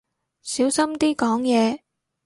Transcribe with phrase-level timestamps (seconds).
[0.41, 1.81] 小心啲講嘢